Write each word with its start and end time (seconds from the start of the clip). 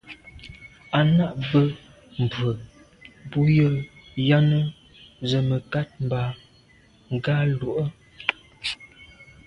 À’ 0.97 0.99
nâ’ 1.15 1.25
bə́ 1.49 1.65
mbrə̀ 2.21 2.53
bú 3.29 3.39
gə 3.55 3.67
́yɑ́nə́ 4.23 4.63
zə̀ 5.29 5.41
mə̀kát 5.49 5.89
mbâ 6.05 6.21
ngɑ̀ 7.13 7.37
lù’ə́. 7.59 7.85